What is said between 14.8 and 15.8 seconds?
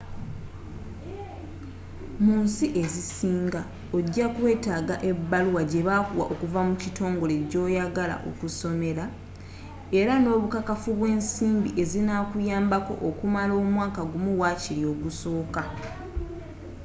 ogusooka